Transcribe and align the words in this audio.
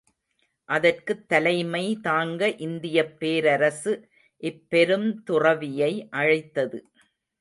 அதற்குத் 0.69 1.25
தலைமைதாங்க 1.29 2.59
இந்தியப் 2.59 3.19
பேரரசு 3.19 3.93
இப் 4.43 4.65
பெருந் 4.69 5.23
துறவியை 5.23 6.07
அழைத்தது. 6.09 6.81